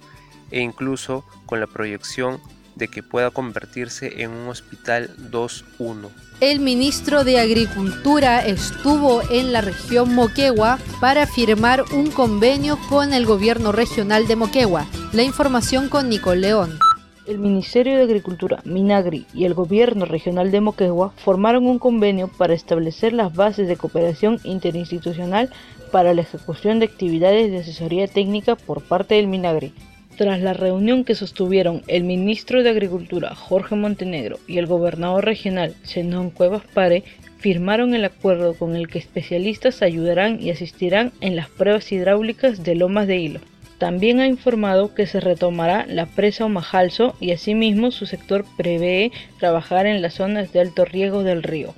e 0.52 0.62
incluso 0.62 1.26
con 1.46 1.60
la 1.60 1.68
proyección 1.68 2.40
de 2.78 2.88
que 2.88 3.04
pueda 3.04 3.32
convertirse 3.32 4.22
en 4.22 4.32
un 4.32 4.48
hospital 4.50 5.10
2.1. 5.32 6.10
El 6.40 6.60
ministro 6.60 7.24
de 7.24 7.40
Agricultura 7.40 8.46
estuvo 8.46 9.22
en 9.32 9.52
la 9.52 9.62
región 9.62 10.14
Moquegua 10.14 10.78
para 11.02 11.26
firmar 11.26 11.84
un 11.94 12.12
convenio 12.12 12.78
con 12.90 13.14
el 13.14 13.26
gobierno 13.26 13.72
regional 13.72 14.28
de 14.28 14.36
Moquegua. 14.36 14.86
La 15.14 15.24
información 15.24 15.90
con 15.90 16.10
Nicole 16.10 16.42
León. 16.42 16.78
El 17.26 17.40
Ministerio 17.40 17.98
de 17.98 18.04
Agricultura, 18.04 18.62
Minagri 18.64 19.26
y 19.34 19.44
el 19.44 19.54
Gobierno 19.54 20.06
Regional 20.06 20.50
de 20.50 20.62
Moquegua 20.62 21.12
formaron 21.18 21.66
un 21.66 21.78
convenio 21.78 22.30
para 22.30 22.54
establecer 22.54 23.12
las 23.12 23.34
bases 23.34 23.68
de 23.68 23.76
cooperación 23.76 24.40
interinstitucional 24.46 25.50
para 25.92 26.14
la 26.14 26.22
ejecución 26.22 26.80
de 26.80 26.86
actividades 26.86 27.52
de 27.52 27.60
asesoría 27.60 28.08
técnica 28.08 28.56
por 28.56 28.82
parte 28.82 29.16
del 29.16 29.28
Minagri, 29.28 29.74
tras 30.18 30.42
la 30.42 30.54
reunión 30.54 31.04
que 31.04 31.14
sostuvieron 31.14 31.84
el 31.88 32.04
ministro 32.04 32.64
de 32.64 32.72
Agricultura 32.72 33.36
Jorge 33.36 33.76
Montenegro 33.76 34.40
y 34.48 34.58
el 34.58 34.66
gobernador 34.66 35.24
regional 35.24 35.76
Zenón 35.86 36.32
Cuevas 36.32 36.64
Pare, 36.74 37.04
firmaron 37.38 37.94
el 37.94 38.04
acuerdo 38.04 38.56
con 38.56 38.76
el 38.76 38.88
que 38.88 38.98
especialistas 38.98 39.84
ayudarán 39.84 40.42
y 40.42 40.50
asistirán 40.50 41.14
en 41.22 41.36
las 41.36 41.50
pruebas 41.50 41.92
hidráulicas 41.92 42.64
de 42.64 42.74
Lomas 42.74 43.06
de 43.06 43.18
Hilo. 43.18 43.40
También 43.78 44.20
ha 44.20 44.26
informado 44.26 44.96
que 44.96 45.06
se 45.06 45.20
retomará 45.20 45.86
la 45.86 46.08
presa 46.08 46.46
Omajalso 46.46 47.16
y 47.20 47.32
asimismo 47.32 47.92
su 47.92 48.08
sector 48.08 48.44
prevé 48.58 49.12
trabajar 49.40 49.86
en 49.86 50.02
las 50.02 50.16
zonas 50.16 50.52
de 50.52 50.62
alto 50.62 50.84
riesgo 50.84 51.22
del 51.22 51.44
río, 51.44 51.76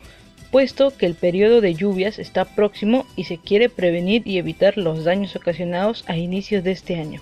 puesto 0.50 0.96
que 0.96 1.06
el 1.06 1.16
periodo 1.16 1.60
de 1.60 1.76
lluvias 1.76 2.18
está 2.18 2.46
próximo 2.46 3.06
y 3.18 3.26
se 3.26 3.38
quiere 3.38 3.68
prevenir 3.68 4.22
y 4.26 4.38
evitar 4.38 4.78
los 4.78 5.04
daños 5.04 5.36
ocasionados 5.36 6.06
a 6.08 6.16
inicios 6.16 6.64
de 6.64 6.72
este 6.72 6.96
año. 6.96 7.22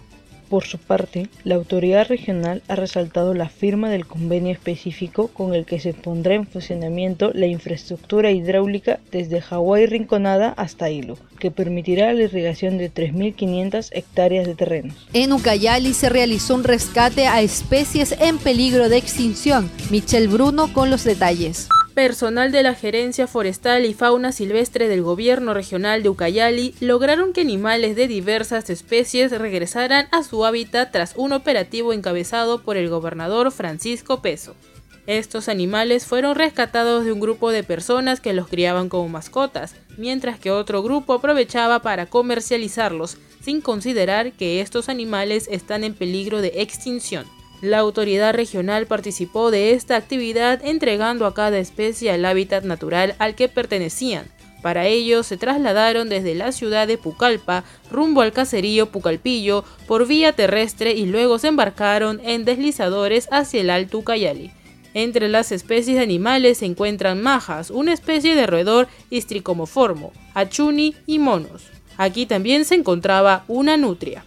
Por 0.50 0.66
su 0.66 0.78
parte, 0.78 1.28
la 1.44 1.56
autoridad 1.56 2.08
regional 2.08 2.62
ha 2.68 2.76
resaltado 2.76 3.34
la 3.34 3.50
firma 3.50 3.90
del 3.90 4.08
convenio 4.08 4.54
específico 4.54 5.28
con 5.28 5.54
el 5.54 5.66
que 5.66 5.80
se 5.80 5.94
pondrá 5.94 6.36
en 6.36 6.48
funcionamiento 6.48 7.32
la 7.34 7.48
infraestructura 7.48 8.32
hidráulica 8.32 9.00
desde 9.12 9.42
Hawái 9.42 9.88
Rinconada 9.88 10.50
hasta 10.50 10.90
Hilo, 10.90 11.18
que 11.40 11.52
permitirá 11.52 12.14
la 12.14 12.24
irrigación 12.24 12.78
de 12.78 12.92
3.500 12.92 13.90
hectáreas 13.92 14.48
de 14.48 14.56
terrenos. 14.56 15.08
En 15.14 15.34
Ucayali 15.34 15.94
se 15.94 16.10
realizó 16.10 16.56
un 16.56 16.64
rescate 16.64 17.28
a 17.28 17.42
especies 17.42 18.16
en 18.20 18.38
peligro 18.38 18.88
de 18.88 18.98
extinción. 18.98 19.70
Michelle 19.90 20.28
Bruno 20.28 20.72
con 20.72 20.90
los 20.90 21.04
detalles 21.04 21.68
personal 21.98 22.52
de 22.52 22.62
la 22.62 22.76
Gerencia 22.76 23.26
Forestal 23.26 23.84
y 23.84 23.96
Fauna 23.96 24.32
Silvestre 24.32 24.88
del 24.88 25.02
Gobierno 25.02 25.56
Regional 25.56 26.04
de 26.04 26.10
Ucayali 26.10 26.76
lograron 26.80 27.34
que 27.34 27.42
animales 27.42 27.96
de 27.96 28.08
diversas 28.08 28.70
especies 28.70 29.32
regresaran 29.32 30.08
a 30.12 30.22
su 30.22 30.46
hábitat 30.46 30.92
tras 30.92 31.14
un 31.16 31.34
operativo 31.34 31.94
encabezado 31.94 32.62
por 32.62 32.78
el 32.78 32.88
gobernador 32.88 33.52
Francisco 33.52 34.22
Peso. 34.22 34.54
Estos 35.08 35.50
animales 35.50 36.06
fueron 36.06 36.36
rescatados 36.36 37.04
de 37.04 37.14
un 37.14 37.20
grupo 37.20 37.50
de 37.50 37.64
personas 37.64 38.20
que 38.20 38.34
los 38.34 38.48
criaban 38.48 38.90
como 38.90 39.10
mascotas, 39.10 39.74
mientras 39.98 40.38
que 40.38 40.52
otro 40.52 40.84
grupo 40.84 41.14
aprovechaba 41.14 41.82
para 41.82 42.06
comercializarlos, 42.06 43.18
sin 43.42 43.60
considerar 43.60 44.34
que 44.34 44.62
estos 44.62 44.88
animales 44.88 45.48
están 45.50 45.84
en 45.84 45.96
peligro 45.96 46.42
de 46.42 46.62
extinción. 46.62 47.26
La 47.62 47.80
autoridad 47.80 48.36
regional 48.36 48.86
participó 48.86 49.50
de 49.50 49.72
esta 49.72 49.96
actividad 49.96 50.64
entregando 50.64 51.26
a 51.26 51.34
cada 51.34 51.58
especie 51.58 52.14
el 52.14 52.26
hábitat 52.26 52.64
natural 52.64 53.16
al 53.18 53.34
que 53.34 53.50
pertenecían. 53.50 54.28
Para 54.62 54.86
ello 54.86 55.24
se 55.24 55.38
trasladaron 55.38 56.10
desde 56.10 56.36
la 56.36 56.52
ciudad 56.52 56.88
de 56.88 56.98
Pucallpa 56.98 57.64
rumbo 57.90 58.22
al 58.22 58.32
caserío 58.32 58.92
Pucalpillo 58.92 59.64
por 59.88 60.08
vía 60.08 60.34
terrestre 60.34 60.92
y 60.92 61.06
luego 61.06 61.40
se 61.40 61.48
embarcaron 61.48 62.20
en 62.24 62.46
deslizadores 62.46 63.28
hacia 63.32 63.62
el 63.62 63.70
Alto 63.70 64.00
Ucayali. 64.00 64.52
Entre 64.94 65.28
las 65.30 65.52
especies 65.52 65.98
de 65.98 66.04
animales 66.04 66.60
se 66.60 66.66
encuentran 66.66 67.22
majas, 67.22 67.72
una 67.72 67.94
especie 67.94 68.36
de 68.36 68.48
roedor 68.48 68.88
histricomoformo, 69.10 70.12
achuni 70.34 70.96
y 71.06 71.20
monos. 71.20 71.68
Aquí 71.98 72.26
también 72.26 72.66
se 72.66 72.76
encontraba 72.76 73.46
una 73.48 73.78
nutria. 73.78 74.26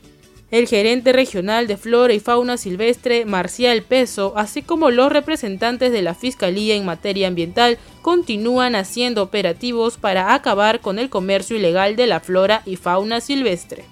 El 0.50 0.66
gerente 0.66 1.12
regional 1.12 1.68
de 1.68 1.76
Flora 1.76 2.12
y 2.12 2.18
Fauna 2.18 2.56
Silvestre, 2.56 3.24
Marcial 3.24 3.82
Peso, 3.82 4.32
así 4.34 4.62
como 4.62 4.90
los 4.90 5.12
representantes 5.12 5.92
de 5.92 6.02
la 6.02 6.14
Fiscalía 6.14 6.74
en 6.74 6.84
materia 6.84 7.28
ambiental, 7.28 7.78
continúan 8.02 8.74
haciendo 8.74 9.22
operativos 9.22 9.96
para 9.96 10.34
acabar 10.34 10.80
con 10.80 10.98
el 10.98 11.08
comercio 11.08 11.56
ilegal 11.56 11.94
de 11.94 12.08
la 12.08 12.18
flora 12.18 12.62
y 12.66 12.74
fauna 12.74 13.20
silvestre. 13.20 13.84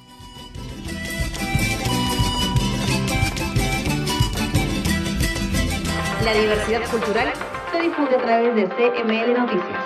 La 6.25 6.35
diversidad 6.35 6.91
cultural 6.91 7.33
se 7.71 7.83
difunde 7.83 8.17
a 8.17 8.19
través 8.19 8.57
de 8.57 8.65
CML 8.67 9.33
Noticias. 9.33 9.85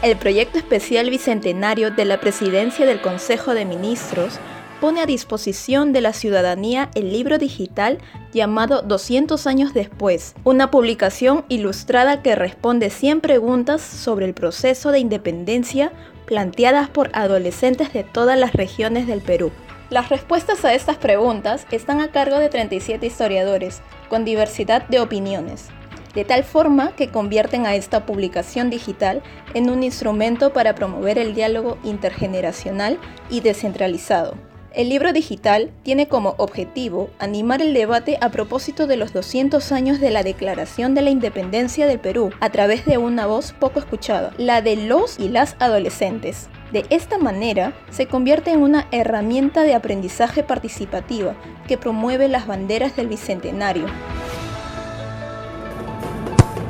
El 0.00 0.16
proyecto 0.16 0.56
especial 0.56 1.10
bicentenario 1.10 1.90
de 1.90 2.06
la 2.06 2.20
Presidencia 2.20 2.86
del 2.86 3.02
Consejo 3.02 3.52
de 3.52 3.66
Ministros 3.66 4.38
pone 4.80 5.00
a 5.00 5.06
disposición 5.06 5.92
de 5.92 6.00
la 6.00 6.12
ciudadanía 6.12 6.90
el 6.94 7.12
libro 7.12 7.38
digital 7.38 7.98
llamado 8.32 8.82
200 8.82 9.46
años 9.46 9.74
después, 9.74 10.34
una 10.44 10.70
publicación 10.70 11.44
ilustrada 11.48 12.22
que 12.22 12.36
responde 12.36 12.90
100 12.90 13.20
preguntas 13.20 13.82
sobre 13.82 14.26
el 14.26 14.34
proceso 14.34 14.92
de 14.92 15.00
independencia 15.00 15.92
planteadas 16.26 16.88
por 16.88 17.10
adolescentes 17.14 17.92
de 17.92 18.04
todas 18.04 18.38
las 18.38 18.52
regiones 18.52 19.06
del 19.06 19.20
Perú. 19.20 19.50
Las 19.90 20.10
respuestas 20.10 20.64
a 20.64 20.74
estas 20.74 20.98
preguntas 20.98 21.66
están 21.70 22.00
a 22.00 22.12
cargo 22.12 22.38
de 22.38 22.50
37 22.50 23.06
historiadores, 23.06 23.80
con 24.10 24.24
diversidad 24.24 24.86
de 24.88 25.00
opiniones, 25.00 25.68
de 26.14 26.24
tal 26.24 26.44
forma 26.44 26.94
que 26.94 27.08
convierten 27.08 27.64
a 27.64 27.74
esta 27.74 28.04
publicación 28.04 28.68
digital 28.68 29.22
en 29.54 29.70
un 29.70 29.82
instrumento 29.82 30.52
para 30.52 30.74
promover 30.74 31.18
el 31.18 31.34
diálogo 31.34 31.78
intergeneracional 31.82 32.98
y 33.30 33.40
descentralizado. 33.40 34.47
El 34.74 34.90
libro 34.90 35.14
digital 35.14 35.70
tiene 35.82 36.08
como 36.08 36.34
objetivo 36.36 37.08
animar 37.18 37.62
el 37.62 37.72
debate 37.72 38.18
a 38.20 38.28
propósito 38.28 38.86
de 38.86 38.98
los 38.98 39.14
200 39.14 39.72
años 39.72 39.98
de 39.98 40.10
la 40.10 40.22
Declaración 40.22 40.94
de 40.94 41.00
la 41.00 41.08
Independencia 41.08 41.86
del 41.86 41.98
Perú 41.98 42.30
a 42.40 42.50
través 42.50 42.84
de 42.84 42.98
una 42.98 43.24
voz 43.24 43.54
poco 43.54 43.78
escuchada, 43.78 44.34
la 44.36 44.60
de 44.60 44.76
los 44.76 45.18
y 45.18 45.30
las 45.30 45.56
adolescentes. 45.58 46.50
De 46.70 46.84
esta 46.90 47.16
manera, 47.16 47.72
se 47.90 48.06
convierte 48.06 48.50
en 48.50 48.60
una 48.60 48.88
herramienta 48.92 49.62
de 49.62 49.74
aprendizaje 49.74 50.42
participativa 50.42 51.34
que 51.66 51.78
promueve 51.78 52.28
las 52.28 52.46
banderas 52.46 52.94
del 52.94 53.08
Bicentenario. 53.08 53.86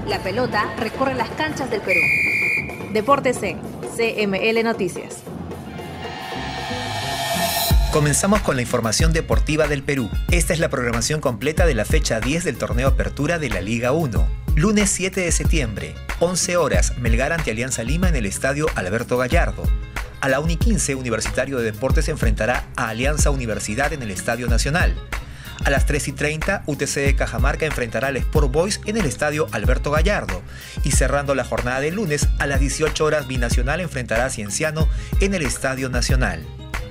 La 0.06 0.20
pelota 0.20 0.72
recorre 0.78 1.14
las 1.14 1.30
canchas 1.30 1.68
del 1.68 1.80
Perú. 1.80 2.00
Deportes 2.92 3.42
en 3.42 3.58
CML 3.96 4.62
Noticias. 4.62 5.24
Comenzamos 7.98 8.42
con 8.42 8.54
la 8.54 8.62
información 8.62 9.12
deportiva 9.12 9.66
del 9.66 9.82
Perú. 9.82 10.08
Esta 10.30 10.52
es 10.52 10.60
la 10.60 10.68
programación 10.68 11.20
completa 11.20 11.66
de 11.66 11.74
la 11.74 11.84
fecha 11.84 12.20
10 12.20 12.44
del 12.44 12.56
torneo 12.56 12.86
Apertura 12.86 13.40
de 13.40 13.48
la 13.48 13.60
Liga 13.60 13.90
1. 13.90 14.28
Lunes 14.54 14.88
7 14.90 15.20
de 15.20 15.32
septiembre, 15.32 15.96
11 16.20 16.58
horas, 16.58 16.96
Melgar 16.98 17.32
ante 17.32 17.50
Alianza 17.50 17.82
Lima 17.82 18.08
en 18.08 18.14
el 18.14 18.26
estadio 18.26 18.68
Alberto 18.76 19.18
Gallardo. 19.18 19.64
A 20.20 20.28
la 20.28 20.38
1 20.38 20.52
y 20.52 20.56
15, 20.58 20.94
Universitario 20.94 21.58
de 21.58 21.64
Deportes 21.64 22.08
enfrentará 22.08 22.68
a 22.76 22.90
Alianza 22.90 23.30
Universidad 23.30 23.92
en 23.92 24.02
el 24.02 24.12
Estadio 24.12 24.46
Nacional. 24.46 24.94
A 25.64 25.70
las 25.70 25.84
3 25.86 26.06
y 26.06 26.12
30, 26.12 26.62
UTC 26.66 26.94
de 27.00 27.16
Cajamarca 27.16 27.66
enfrentará 27.66 28.08
al 28.08 28.16
Sport 28.18 28.52
Boys 28.52 28.80
en 28.84 28.96
el 28.96 29.06
Estadio 29.06 29.48
Alberto 29.50 29.90
Gallardo. 29.90 30.40
Y 30.84 30.92
cerrando 30.92 31.34
la 31.34 31.42
jornada 31.42 31.80
de 31.80 31.90
lunes, 31.90 32.28
a 32.38 32.46
las 32.46 32.60
18 32.60 33.04
horas, 33.04 33.26
Binacional 33.26 33.80
enfrentará 33.80 34.26
a 34.26 34.30
Cienciano 34.30 34.88
en 35.20 35.34
el 35.34 35.42
Estadio 35.42 35.88
Nacional. 35.88 36.46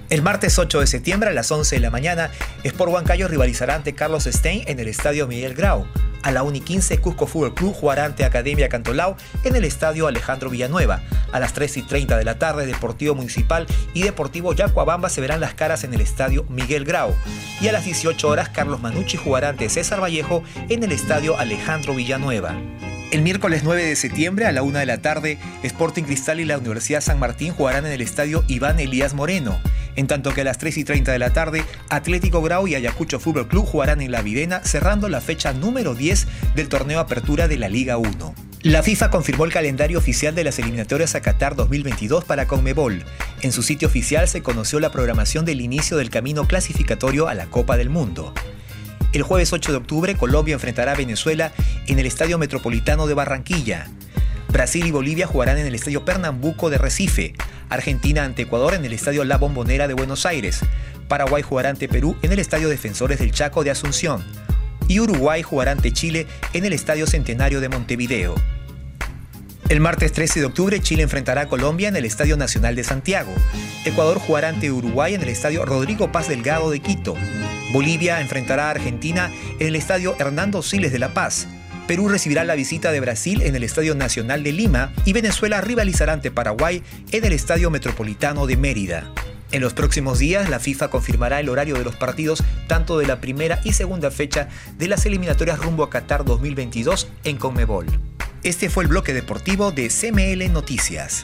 El 0.10 0.22
martes 0.22 0.58
8 0.58 0.80
de 0.80 0.88
septiembre 0.88 1.30
a 1.30 1.34
las 1.34 1.52
11 1.52 1.76
de 1.76 1.82
la 1.82 1.92
mañana, 1.92 2.32
Sport 2.64 2.94
Huancayo 2.94 3.28
rivalizará 3.28 3.76
ante 3.76 3.94
Carlos 3.94 4.24
Stein 4.24 4.64
en 4.66 4.80
el 4.80 4.88
Estadio 4.88 5.28
Miguel 5.28 5.54
Grau. 5.54 5.86
A 6.24 6.32
la 6.32 6.44
1 6.44 6.56
y 6.56 6.62
15, 6.62 7.00
Cusco 7.00 7.28
Fútbol 7.28 7.54
Club 7.54 7.74
jugará 7.74 8.06
ante 8.06 8.24
Academia 8.24 8.70
Cantolao 8.70 9.18
en 9.44 9.58
el 9.58 9.66
Estadio 9.66 10.08
Alejandro 10.08 10.50
Villanueva. 10.50 11.02
A 11.34 11.42
las 11.42 11.52
3 11.52 11.76
y 11.76 11.82
30 11.82 12.18
de 12.18 12.24
la 12.24 12.40
tarde, 12.40 12.66
Deportivo 12.66 13.16
Municipal 13.16 13.68
y 13.94 14.04
Deportivo 14.04 14.54
Yacuabamba 14.54 15.10
se 15.10 15.20
verán 15.20 15.42
las 15.42 15.56
caras 15.56 15.84
en 15.84 15.94
el 15.94 16.00
Estadio 16.00 16.46
Miguel 16.48 16.86
Grau. 16.86 17.14
Y 17.60 17.68
a 17.68 17.74
las 17.74 17.84
18 17.84 18.30
horas, 18.30 18.48
Carlos 18.48 18.80
Manucci 18.80 19.18
jugará 19.18 19.50
ante 19.50 19.68
César 19.68 20.02
Vallejo 20.02 20.42
en 20.70 20.84
el 20.84 20.94
Estadio 20.94 21.38
Alejandro 21.38 21.94
Villanueva. 21.94 22.56
El 23.10 23.22
miércoles 23.22 23.62
9 23.64 23.86
de 23.86 23.96
septiembre 23.96 24.46
a 24.46 24.52
la 24.52 24.64
1 24.64 24.80
de 24.80 24.86
la 24.86 25.02
tarde, 25.02 25.38
Sporting 25.64 26.04
Cristal 26.04 26.42
y 26.42 26.46
la 26.46 26.58
Universidad 26.58 27.00
San 27.00 27.20
Martín 27.20 27.54
jugarán 27.54 27.86
en 27.86 27.94
el 27.94 28.02
estadio 28.02 28.44
Iván 28.50 28.82
Elías 28.82 29.14
Moreno. 29.14 29.62
En 29.98 30.06
tanto 30.06 30.32
que 30.32 30.42
a 30.42 30.44
las 30.44 30.60
3 30.60 30.78
y 30.78 30.84
30 30.84 31.12
de 31.12 31.20
la 31.20 31.34
tarde, 31.34 31.64
Atlético 31.90 32.44
Grau 32.44 32.68
y 32.68 32.76
Ayacucho 32.76 33.20
Fútbol 33.20 33.48
Club 33.48 33.66
jugarán 33.66 34.00
en 34.00 34.12
la 34.12 34.22
Videna, 34.22 34.62
cerrando 34.64 35.10
la 35.10 35.22
fecha 35.22 35.54
número 35.54 35.96
10 35.96 36.28
del 36.56 36.70
torneo 36.70 37.00
Apertura 37.00 37.48
de 37.48 37.58
la 37.58 37.68
Liga 37.68 37.98
1. 37.98 38.36
La 38.62 38.84
FIFA 38.84 39.10
confirmó 39.10 39.46
el 39.46 39.52
calendario 39.52 39.98
oficial 39.98 40.36
de 40.36 40.44
las 40.44 40.60
eliminatorias 40.60 41.16
a 41.16 41.22
Qatar 41.22 41.56
2022 41.56 42.26
para 42.26 42.46
Conmebol. 42.48 43.04
En 43.42 43.52
su 43.52 43.64
sitio 43.64 43.88
oficial 43.88 44.28
se 44.28 44.44
conoció 44.44 44.80
la 44.80 44.92
programación 44.92 45.46
del 45.46 45.62
inicio 45.62 45.98
del 45.98 46.12
camino 46.12 46.46
clasificatorio 46.46 47.28
a 47.28 47.34
la 47.34 47.48
Copa 47.48 47.76
del 47.76 47.90
Mundo. 47.90 48.36
El 49.14 49.24
jueves 49.24 49.52
8 49.52 49.72
de 49.72 49.78
octubre, 49.80 50.16
Colombia 50.16 50.54
enfrentará 50.54 50.92
a 50.92 50.96
Venezuela 50.96 51.54
en 51.88 51.98
el 51.98 52.06
Estadio 52.06 52.38
Metropolitano 52.38 53.08
de 53.08 53.16
Barranquilla. 53.16 53.88
Brasil 54.50 54.86
y 54.86 54.92
Bolivia 54.92 55.28
jugarán 55.28 55.58
en 55.58 55.66
el 55.66 55.76
Estadio 55.76 56.06
Pernambuco 56.06 56.70
de 56.70 56.78
Recife. 56.78 57.34
Argentina 57.70 58.24
ante 58.24 58.44
Ecuador 58.44 58.74
en 58.74 58.86
el 58.86 58.94
Estadio 58.94 59.24
La 59.26 59.38
Bombonera 59.38 59.88
de 59.88 59.94
Buenos 59.94 60.26
Aires. 60.26 60.62
Paraguay 61.08 61.42
jugará 61.42 61.70
ante 61.70 61.88
Perú 61.88 62.16
en 62.22 62.32
el 62.32 62.40
Estadio 62.40 62.70
Defensores 62.70 63.20
del 63.20 63.32
Chaco 63.32 63.64
de 63.64 63.72
Asunción. 63.72 64.24
Y 64.88 65.00
Uruguay 65.00 65.44
jugará 65.44 65.72
ante 65.72 65.92
Chile 65.92 66.28
en 66.54 66.66
el 66.66 66.74
Estadio 66.74 67.08
Centenario 67.08 67.60
de 67.60 67.70
Montevideo. 67.70 68.36
El 69.70 69.82
martes 69.82 70.14
13 70.14 70.40
de 70.40 70.46
octubre 70.46 70.80
Chile 70.80 71.04
enfrentará 71.04 71.42
a 71.42 71.48
Colombia 71.50 71.90
en 71.90 71.98
el 71.98 72.06
Estadio 72.06 72.38
Nacional 72.38 72.76
de 72.76 72.86
Santiago. 72.86 73.34
Ecuador 73.84 74.18
jugará 74.18 74.48
ante 74.48 74.72
Uruguay 74.72 75.14
en 75.14 75.22
el 75.22 75.28
Estadio 75.28 75.66
Rodrigo 75.66 76.10
Paz 76.10 76.30
Delgado 76.30 76.72
de 76.72 76.80
Quito. 76.80 77.16
Bolivia 77.74 78.22
enfrentará 78.22 78.68
a 78.68 78.72
Argentina 78.72 79.30
en 79.60 79.68
el 79.68 79.76
Estadio 79.76 80.16
Hernando 80.20 80.64
Siles 80.64 80.94
de 80.94 81.00
La 81.00 81.14
Paz. 81.14 81.48
Perú 81.88 82.10
recibirá 82.10 82.44
la 82.44 82.56
visita 82.56 82.92
de 82.92 83.00
Brasil 83.00 83.42
en 83.42 83.56
el 83.56 83.64
Estadio 83.64 83.96
Nacional 83.96 84.44
de 84.44 84.52
Lima 84.52 84.92
y 85.06 85.14
Venezuela 85.14 85.62
rivalizará 85.62 86.12
ante 86.12 86.32
Paraguay 86.32 86.84
en 87.12 87.24
el 87.24 87.32
Estadio 87.32 87.72
Metropolitano 87.72 88.46
de 88.46 88.58
Mérida. 88.58 89.10
En 89.54 89.62
los 89.62 89.74
próximos 89.74 90.20
días, 90.20 90.50
la 90.50 90.60
FIFA 90.60 90.90
confirmará 90.90 91.40
el 91.40 91.48
horario 91.48 91.76
de 91.76 91.86
los 91.86 91.96
partidos 91.96 92.44
tanto 92.68 93.00
de 93.00 93.08
la 93.08 93.22
primera 93.22 93.62
y 93.64 93.72
segunda 93.72 94.12
fecha 94.12 94.50
de 94.78 94.90
las 94.90 95.06
eliminatorias 95.06 95.60
rumbo 95.60 95.84
a 95.84 95.90
Qatar 95.90 96.26
2022 96.26 97.08
en 97.24 97.38
Conmebol. 97.38 97.86
Este 98.44 98.70
fue 98.70 98.84
el 98.84 98.90
bloque 98.90 99.14
deportivo 99.14 99.72
de 99.72 99.88
CML 99.88 100.52
Noticias. 100.52 101.24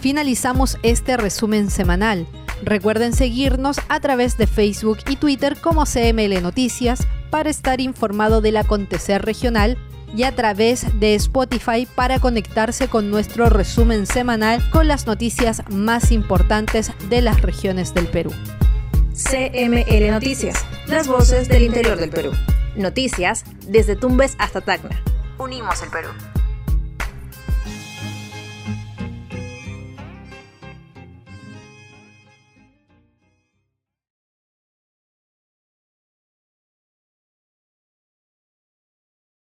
Finalizamos 0.00 0.78
este 0.82 1.16
resumen 1.16 1.70
semanal. 1.70 2.26
Recuerden 2.62 3.12
seguirnos 3.14 3.78
a 3.88 4.00
través 4.00 4.36
de 4.36 4.46
Facebook 4.46 4.98
y 5.08 5.16
Twitter 5.16 5.56
como 5.60 5.84
CML 5.84 6.42
Noticias 6.42 7.06
para 7.30 7.50
estar 7.50 7.80
informado 7.80 8.40
del 8.40 8.56
acontecer 8.56 9.22
regional 9.22 9.78
y 10.14 10.24
a 10.24 10.34
través 10.34 10.86
de 10.98 11.14
Spotify 11.14 11.86
para 11.94 12.18
conectarse 12.18 12.88
con 12.88 13.10
nuestro 13.10 13.48
resumen 13.48 14.06
semanal 14.06 14.68
con 14.70 14.88
las 14.88 15.06
noticias 15.06 15.62
más 15.70 16.10
importantes 16.10 16.92
de 17.08 17.22
las 17.22 17.40
regiones 17.42 17.94
del 17.94 18.08
Perú. 18.08 18.32
CML 19.12 20.10
Noticias, 20.10 20.64
las 20.86 21.06
voces 21.06 21.48
del 21.48 21.62
interior 21.62 21.98
del 21.98 22.10
Perú. 22.10 22.32
Noticias 22.76 23.44
desde 23.66 23.96
Tumbes 23.96 24.34
hasta 24.38 24.60
Tacna. 24.60 25.00
Unimos 25.38 25.82
el 25.82 25.90
Perú. 25.90 26.08